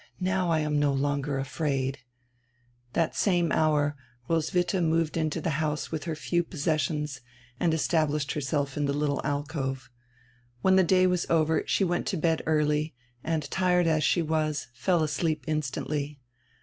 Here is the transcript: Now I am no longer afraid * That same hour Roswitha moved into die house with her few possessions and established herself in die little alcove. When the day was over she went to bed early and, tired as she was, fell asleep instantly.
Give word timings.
Now 0.19 0.49
I 0.49 0.61
am 0.61 0.79
no 0.79 0.91
longer 0.91 1.37
afraid 1.37 1.99
* 2.45 2.93
That 2.93 3.15
same 3.15 3.51
hour 3.51 3.95
Roswitha 4.27 4.81
moved 4.81 5.15
into 5.15 5.41
die 5.41 5.51
house 5.51 5.91
with 5.91 6.05
her 6.05 6.15
few 6.15 6.43
possessions 6.43 7.21
and 7.59 7.71
established 7.71 8.31
herself 8.31 8.75
in 8.75 8.85
die 8.87 8.93
little 8.93 9.21
alcove. 9.23 9.91
When 10.63 10.75
the 10.75 10.83
day 10.83 11.05
was 11.05 11.27
over 11.29 11.61
she 11.67 11.83
went 11.83 12.07
to 12.07 12.17
bed 12.17 12.41
early 12.47 12.95
and, 13.23 13.43
tired 13.51 13.85
as 13.85 14.03
she 14.03 14.23
was, 14.23 14.69
fell 14.73 15.03
asleep 15.03 15.43
instantly. 15.45 16.19